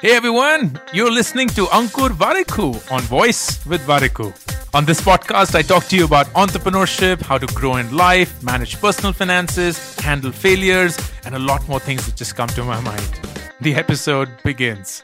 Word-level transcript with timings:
Hey 0.00 0.12
everyone, 0.14 0.80
you're 0.92 1.10
listening 1.10 1.48
to 1.48 1.66
Ankur 1.66 2.10
Warikoo 2.10 2.90
on 2.90 3.02
Voice 3.02 3.64
with 3.66 3.80
Warikoo. 3.86 4.32
On 4.74 4.84
this 4.84 5.00
podcast, 5.00 5.54
I 5.54 5.62
talk 5.62 5.84
to 5.86 5.96
you 5.96 6.04
about 6.04 6.26
entrepreneurship, 6.28 7.20
how 7.22 7.38
to 7.38 7.46
grow 7.48 7.76
in 7.76 7.94
life, 7.94 8.42
manage 8.42 8.80
personal 8.80 9.12
finances, 9.12 9.94
handle 10.00 10.32
failures, 10.32 10.96
and 11.24 11.34
a 11.34 11.38
lot 11.38 11.66
more 11.68 11.80
things 11.80 12.06
that 12.06 12.16
just 12.16 12.36
come 12.36 12.48
to 12.48 12.64
my 12.64 12.80
mind. 12.80 13.20
The 13.60 13.74
episode 13.74 14.28
begins. 14.44 15.02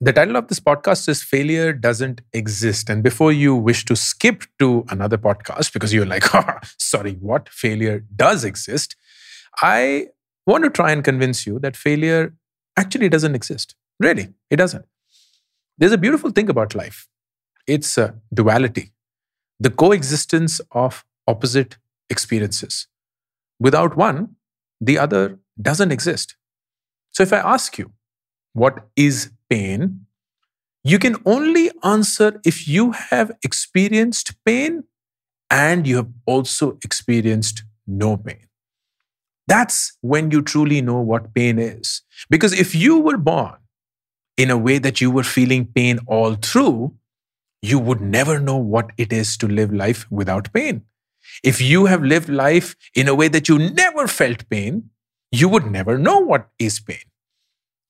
The 0.00 0.12
title 0.12 0.36
of 0.36 0.48
this 0.48 0.60
podcast 0.60 1.08
is 1.08 1.22
Failure 1.22 1.72
Doesn't 1.72 2.20
Exist. 2.32 2.90
And 2.90 3.02
before 3.02 3.32
you 3.32 3.54
wish 3.54 3.84
to 3.86 3.96
skip 3.96 4.44
to 4.58 4.84
another 4.90 5.16
podcast 5.16 5.72
because 5.72 5.94
you're 5.94 6.04
like, 6.04 6.24
sorry, 6.78 7.14
what? 7.14 7.48
Failure 7.48 8.04
does 8.14 8.44
exist. 8.44 8.96
I 9.62 10.08
want 10.46 10.64
to 10.64 10.70
try 10.70 10.90
and 10.92 11.02
convince 11.02 11.46
you 11.46 11.58
that 11.60 11.76
failure 11.76 12.34
actually 12.76 13.08
doesn't 13.08 13.34
exist. 13.34 13.74
Really, 14.00 14.28
it 14.50 14.56
doesn't. 14.56 14.84
There's 15.78 15.92
a 15.92 15.98
beautiful 15.98 16.30
thing 16.30 16.48
about 16.48 16.74
life 16.74 17.08
it's 17.66 17.96
a 17.96 18.14
duality, 18.32 18.92
the 19.58 19.70
coexistence 19.70 20.60
of 20.72 21.04
opposite 21.26 21.78
experiences. 22.10 22.88
Without 23.58 23.96
one, 23.96 24.36
the 24.80 24.98
other 24.98 25.38
doesn't 25.60 25.92
exist. 25.92 26.36
So 27.12 27.22
if 27.22 27.32
I 27.32 27.38
ask 27.38 27.78
you, 27.78 27.92
what 28.52 28.86
is 28.96 29.30
pain? 29.48 30.06
You 30.82 30.98
can 30.98 31.16
only 31.24 31.70
answer 31.82 32.40
if 32.44 32.68
you 32.68 32.92
have 32.92 33.32
experienced 33.42 34.34
pain 34.44 34.84
and 35.50 35.86
you 35.86 35.96
have 35.96 36.08
also 36.26 36.78
experienced 36.84 37.62
no 37.86 38.16
pain. 38.16 38.48
That's 39.46 39.96
when 40.00 40.30
you 40.30 40.42
truly 40.42 40.80
know 40.80 41.00
what 41.00 41.34
pain 41.34 41.58
is. 41.58 42.02
Because 42.30 42.52
if 42.52 42.74
you 42.74 42.98
were 42.98 43.18
born 43.18 43.56
in 44.36 44.50
a 44.50 44.56
way 44.58 44.78
that 44.78 45.00
you 45.00 45.10
were 45.10 45.22
feeling 45.22 45.66
pain 45.66 45.98
all 46.06 46.34
through, 46.34 46.94
you 47.62 47.78
would 47.78 48.00
never 48.00 48.38
know 48.38 48.56
what 48.56 48.90
it 48.98 49.12
is 49.12 49.36
to 49.38 49.48
live 49.48 49.72
life 49.72 50.06
without 50.10 50.52
pain. 50.52 50.82
If 51.42 51.60
you 51.60 51.86
have 51.86 52.02
lived 52.02 52.28
life 52.28 52.76
in 52.94 53.08
a 53.08 53.14
way 53.14 53.28
that 53.28 53.48
you 53.48 53.58
never 53.58 54.06
felt 54.06 54.48
pain, 54.48 54.90
you 55.32 55.48
would 55.48 55.66
never 55.66 55.98
know 55.98 56.18
what 56.18 56.48
is 56.58 56.80
pain. 56.80 57.04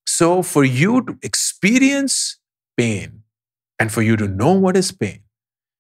So, 0.07 0.43
for 0.43 0.65
you 0.65 1.03
to 1.03 1.19
experience 1.23 2.39
pain 2.77 3.23
and 3.79 3.93
for 3.93 4.03
you 4.03 4.17
to 4.17 4.29
know 4.29 4.53
what 4.53 4.77
is 4.77 4.93
pain, 4.93 5.21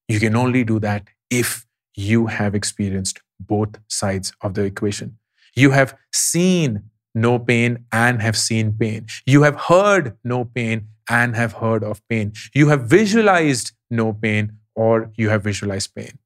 you 0.08 0.20
can 0.20 0.36
only 0.36 0.64
do 0.64 0.78
that 0.80 1.08
if 1.30 1.66
you 1.94 2.26
have 2.26 2.54
experienced 2.54 3.20
both 3.38 3.78
sides 3.88 4.32
of 4.42 4.54
the 4.54 4.62
equation. 4.64 5.18
You 5.54 5.70
have 5.70 5.96
seen 6.12 6.90
no 7.14 7.38
pain 7.38 7.84
and 7.92 8.20
have 8.20 8.36
seen 8.36 8.72
pain. 8.72 9.06
You 9.26 9.42
have 9.42 9.56
heard 9.56 10.16
no 10.24 10.44
pain 10.44 10.88
and 11.08 11.36
have 11.36 11.54
heard 11.54 11.84
of 11.84 12.06
pain. 12.08 12.32
You 12.54 12.68
have 12.68 12.82
visualized 12.82 13.72
no 13.90 14.12
pain 14.12 14.58
or 14.74 15.12
you 15.16 15.28
have 15.28 15.44
visualized 15.44 15.94
pain. 15.94 16.18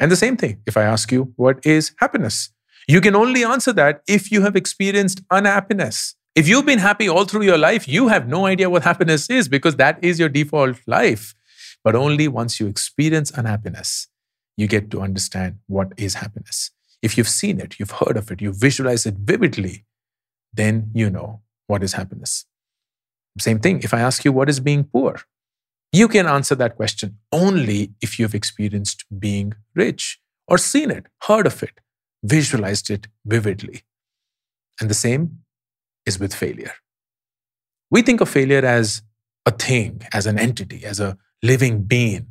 And 0.00 0.10
the 0.10 0.16
same 0.16 0.36
thing, 0.36 0.60
if 0.66 0.76
I 0.76 0.82
ask 0.82 1.12
you, 1.12 1.32
what 1.36 1.64
is 1.64 1.92
happiness? 1.98 2.50
You 2.88 3.00
can 3.00 3.16
only 3.16 3.44
answer 3.44 3.72
that 3.72 4.02
if 4.06 4.30
you 4.30 4.42
have 4.42 4.56
experienced 4.56 5.22
unhappiness. 5.30 6.14
If 6.34 6.48
you've 6.48 6.66
been 6.66 6.78
happy 6.78 7.08
all 7.08 7.24
through 7.24 7.42
your 7.42 7.58
life, 7.58 7.88
you 7.88 8.08
have 8.08 8.28
no 8.28 8.46
idea 8.46 8.68
what 8.68 8.82
happiness 8.82 9.30
is 9.30 9.48
because 9.48 9.76
that 9.76 9.98
is 10.02 10.20
your 10.20 10.28
default 10.28 10.76
life. 10.86 11.34
But 11.82 11.96
only 11.96 12.28
once 12.28 12.60
you 12.60 12.66
experience 12.66 13.30
unhappiness, 13.30 14.08
you 14.56 14.66
get 14.66 14.90
to 14.90 15.00
understand 15.00 15.58
what 15.66 15.92
is 15.96 16.14
happiness. 16.14 16.72
If 17.06 17.16
you've 17.16 17.34
seen 17.42 17.60
it, 17.64 17.78
you've 17.78 17.96
heard 18.02 18.16
of 18.20 18.30
it, 18.32 18.42
you 18.44 18.52
visualize 18.66 19.06
it 19.10 19.16
vividly, 19.32 19.74
then 20.60 20.90
you 21.00 21.08
know 21.16 21.30
what 21.70 21.82
is 21.86 21.92
happiness. 22.00 22.32
Same 23.38 23.60
thing, 23.64 23.82
if 23.88 23.92
I 23.94 24.00
ask 24.08 24.24
you 24.24 24.32
what 24.32 24.48
is 24.48 24.60
being 24.60 24.84
poor, 24.84 25.14
you 25.92 26.08
can 26.08 26.26
answer 26.26 26.56
that 26.56 26.76
question 26.80 27.18
only 27.44 27.80
if 28.06 28.18
you've 28.18 28.34
experienced 28.34 29.04
being 29.26 29.54
rich 29.82 30.18
or 30.48 30.58
seen 30.58 30.90
it, 30.90 31.06
heard 31.28 31.46
of 31.46 31.62
it, 31.62 31.76
visualized 32.24 32.90
it 32.96 33.08
vividly. 33.24 33.82
And 34.80 34.90
the 34.90 35.00
same 35.06 35.22
is 36.06 36.18
with 36.18 36.34
failure. 36.34 36.74
We 37.90 38.02
think 38.02 38.20
of 38.20 38.28
failure 38.28 38.64
as 38.78 39.02
a 39.44 39.52
thing, 39.52 40.02
as 40.12 40.26
an 40.26 40.38
entity, 40.38 40.84
as 40.84 40.98
a 40.98 41.16
living 41.42 41.82
being, 41.82 42.26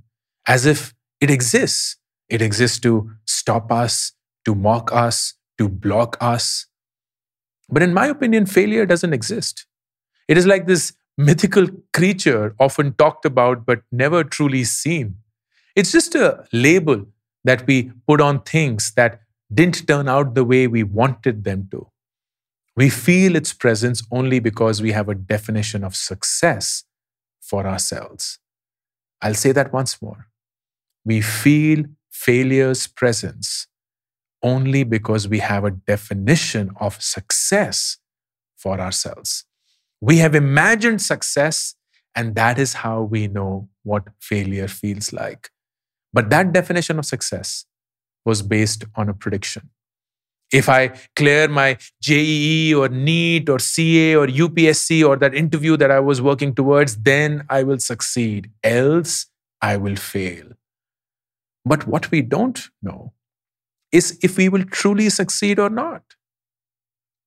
as 0.48 0.66
if 0.66 0.94
it 1.22 1.30
exists. 1.30 1.98
It 2.28 2.42
exists 2.42 2.80
to 2.80 3.12
stop 3.26 3.72
us, 3.72 4.12
to 4.46 4.56
mock 4.56 4.92
us, 4.94 5.34
to 5.58 5.68
block 5.68 6.18
us. 6.22 6.68
But 7.70 7.84
in 7.84 7.94
my 7.94 8.08
opinion, 8.08 8.46
failure 8.46 8.86
doesn't 8.86 9.14
exist. 9.14 9.66
It 10.28 10.38
is 10.38 10.46
like 10.46 10.66
this 10.68 10.94
mythical 11.18 11.68
creature 11.94 12.56
often 12.60 12.94
talked 12.94 13.26
about 13.26 13.66
but 13.66 13.82
never 13.92 14.24
truly 14.24 14.64
seen. 14.64 15.18
It's 15.76 15.92
just 15.92 16.16
a 16.16 16.46
label 16.54 17.06
that 17.44 17.66
we 17.68 17.92
put 18.08 18.22
on 18.22 18.42
things 18.42 18.92
that 18.96 19.22
didn't 19.54 19.88
turn 19.88 20.10
out 20.10 20.36
the 20.36 20.44
way 20.44 20.68
we 20.68 20.84
wanted 20.84 21.44
them 21.44 21.68
to. 21.72 21.90
We 22.76 22.90
feel 22.90 23.36
its 23.36 23.54
presence 23.54 24.04
only 24.12 24.40
because 24.40 24.82
we 24.82 24.92
have 24.92 25.08
a 25.08 25.16
definition 25.16 25.84
of 25.84 25.96
success 25.96 26.84
for 27.42 27.66
ourselves. 27.66 28.40
I'll 29.22 29.34
say 29.34 29.52
that 29.54 29.72
once 29.72 30.02
more. 30.02 30.28
We 31.06 31.22
feel 31.22 31.86
failure's 32.10 32.88
presence 32.88 33.68
only 34.46 34.84
because 34.84 35.28
we 35.28 35.40
have 35.40 35.66
a 35.66 35.72
definition 35.72 36.70
of 36.80 37.02
success 37.02 37.98
for 38.56 38.80
ourselves. 38.80 39.44
We 40.02 40.18
have 40.18 40.36
imagined 40.36 41.02
success, 41.02 41.74
and 42.14 42.36
that 42.36 42.60
is 42.60 42.74
how 42.74 43.02
we 43.02 43.28
know 43.28 43.70
what 43.82 44.04
failure 44.20 44.68
feels 44.68 45.12
like. 45.12 45.50
But 46.14 46.30
that 46.30 46.54
definition 46.54 47.00
of 47.00 47.08
success 47.08 47.66
was 48.24 48.44
based 48.44 48.86
on 48.96 49.10
a 49.10 49.16
prediction. 49.16 49.72
If 50.54 50.70
I 50.70 50.92
clear 51.16 51.48
my 51.48 51.78
JEE 52.04 52.76
or 52.76 52.88
NEET 52.88 53.50
or 53.50 53.58
CA 53.58 54.16
or 54.16 54.28
UPSC 54.28 55.06
or 55.08 55.16
that 55.18 55.34
interview 55.34 55.76
that 55.78 55.90
I 55.90 56.00
was 56.00 56.22
working 56.22 56.54
towards, 56.54 56.98
then 56.98 57.46
I 57.50 57.64
will 57.64 57.80
succeed. 57.80 58.52
Else, 58.64 59.26
I 59.60 59.78
will 59.78 59.96
fail. 59.96 60.46
But 61.66 61.88
what 61.88 62.12
we 62.12 62.22
don't 62.22 62.62
know 62.84 63.14
is 63.96 64.18
if 64.22 64.38
we 64.38 64.50
will 64.50 64.66
truly 64.66 65.10
succeed 65.10 65.60
or 65.60 65.70
not. 65.70 66.04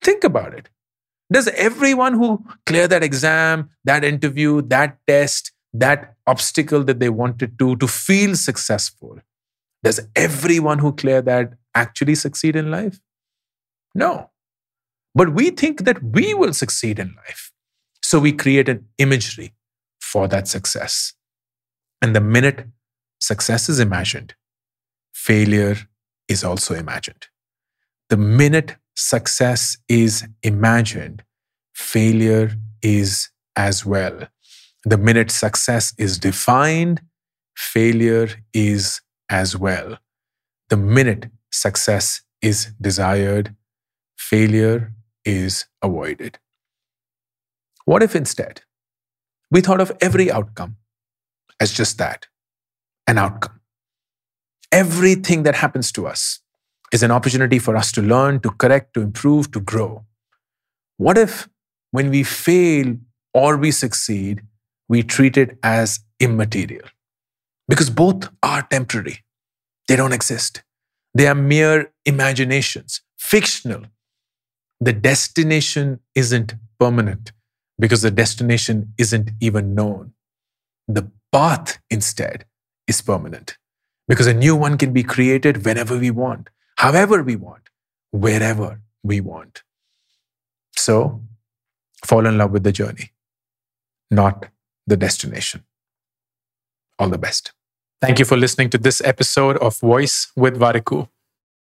Think 0.02 0.24
about 0.24 0.54
it. 0.54 0.68
Does 1.32 1.48
everyone 1.48 2.14
who 2.14 2.44
clear 2.66 2.88
that 2.88 3.02
exam, 3.02 3.70
that 3.84 4.04
interview, 4.04 4.62
that 4.62 4.98
test, 5.06 5.52
that 5.72 6.14
obstacle 6.26 6.84
that 6.84 7.00
they 7.00 7.08
wanted 7.08 7.58
to, 7.58 7.76
to 7.76 7.88
feel 7.88 8.34
successful, 8.34 9.18
does 9.82 10.00
everyone 10.16 10.78
who 10.78 10.92
clear 10.92 11.22
that 11.22 11.54
actually 11.74 12.14
succeed 12.14 12.56
in 12.56 12.70
life? 12.70 13.00
No. 13.94 14.30
But 15.14 15.34
we 15.34 15.50
think 15.50 15.84
that 15.84 16.02
we 16.02 16.34
will 16.34 16.52
succeed 16.52 16.98
in 16.98 17.14
life. 17.16 17.52
So 18.02 18.18
we 18.18 18.32
create 18.32 18.68
an 18.68 18.86
imagery 18.98 19.54
for 20.00 20.28
that 20.28 20.48
success. 20.48 21.14
And 22.00 22.14
the 22.14 22.20
minute 22.20 22.66
success 23.20 23.68
is 23.68 23.80
imagined, 23.80 24.34
failure 25.12 25.76
is 26.28 26.44
also 26.44 26.74
imagined. 26.74 27.26
The 28.10 28.16
minute 28.16 28.76
success 28.96 29.76
is 29.88 30.26
imagined, 30.42 31.22
failure 31.74 32.52
is 32.82 33.30
as 33.56 33.84
well. 33.84 34.28
The 34.84 34.98
minute 34.98 35.30
success 35.30 35.92
is 35.98 36.18
defined, 36.18 37.02
failure 37.56 38.28
is 38.54 39.00
as 39.28 39.56
well. 39.56 39.98
The 40.68 40.76
minute 40.76 41.30
success 41.50 42.22
is 42.40 42.72
desired, 42.80 43.54
failure 44.16 44.92
is 45.24 45.66
avoided. 45.82 46.38
What 47.84 48.02
if 48.02 48.14
instead 48.14 48.62
we 49.50 49.60
thought 49.60 49.80
of 49.80 49.92
every 50.00 50.30
outcome 50.30 50.76
as 51.60 51.72
just 51.72 51.98
that 51.98 52.26
an 53.06 53.18
outcome? 53.18 53.57
Everything 54.72 55.44
that 55.44 55.54
happens 55.54 55.90
to 55.92 56.06
us 56.06 56.40
is 56.92 57.02
an 57.02 57.10
opportunity 57.10 57.58
for 57.58 57.76
us 57.76 57.90
to 57.92 58.02
learn, 58.02 58.40
to 58.40 58.50
correct, 58.50 58.94
to 58.94 59.00
improve, 59.00 59.50
to 59.52 59.60
grow. 59.60 60.04
What 60.98 61.16
if 61.16 61.48
when 61.90 62.10
we 62.10 62.22
fail 62.22 62.96
or 63.32 63.56
we 63.56 63.70
succeed, 63.70 64.42
we 64.88 65.02
treat 65.02 65.36
it 65.36 65.58
as 65.62 66.00
immaterial? 66.20 66.86
Because 67.66 67.90
both 67.90 68.28
are 68.42 68.62
temporary, 68.62 69.24
they 69.86 69.96
don't 69.96 70.12
exist. 70.12 70.62
They 71.14 71.26
are 71.26 71.34
mere 71.34 71.92
imaginations, 72.04 73.00
fictional, 73.18 73.84
the 74.80 74.92
destination 74.92 76.00
isn't 76.14 76.54
permanent 76.78 77.32
because 77.78 78.02
the 78.02 78.10
destination 78.10 78.94
isn't 78.98 79.30
even 79.40 79.74
known. 79.74 80.12
The 80.86 81.10
path 81.32 81.78
instead 81.90 82.44
is 82.86 83.00
permanent 83.02 83.58
because 84.08 84.26
a 84.26 84.34
new 84.34 84.56
one 84.56 84.78
can 84.78 84.92
be 84.92 85.02
created 85.02 85.64
whenever 85.64 85.98
we 85.98 86.10
want, 86.10 86.48
however 86.76 87.22
we 87.22 87.36
want, 87.36 87.68
wherever 88.10 88.80
we 89.02 89.20
want. 89.20 89.62
So, 90.74 91.20
fall 92.04 92.26
in 92.26 92.38
love 92.38 92.50
with 92.50 92.64
the 92.64 92.72
journey, 92.72 93.12
not 94.10 94.46
the 94.86 94.96
destination. 94.96 95.64
All 96.98 97.08
the 97.08 97.18
best. 97.18 97.52
Thank 98.00 98.18
you 98.18 98.24
for 98.24 98.36
listening 98.36 98.70
to 98.70 98.78
this 98.78 99.00
episode 99.04 99.56
of 99.58 99.78
Voice 99.78 100.32
with 100.34 100.58
Warikoo. 100.58 101.08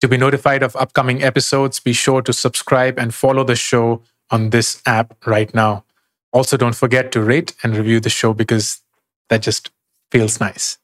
To 0.02 0.08
be 0.08 0.16
notified 0.16 0.62
of 0.62 0.76
upcoming 0.76 1.22
episodes, 1.22 1.80
be 1.80 1.92
sure 1.92 2.20
to 2.22 2.32
subscribe 2.32 2.98
and 2.98 3.14
follow 3.14 3.44
the 3.44 3.56
show 3.56 4.02
on 4.30 4.50
this 4.50 4.82
app 4.86 5.16
right 5.26 5.52
now. 5.54 5.84
Also, 6.32 6.56
don't 6.56 6.76
forget 6.76 7.12
to 7.12 7.22
rate 7.22 7.54
and 7.62 7.76
review 7.76 7.98
the 8.00 8.10
show 8.10 8.34
because 8.34 8.82
that 9.30 9.42
just 9.42 9.70
feels 10.10 10.38
nice. 10.38 10.78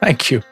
Thank 0.00 0.30
you. 0.30 0.42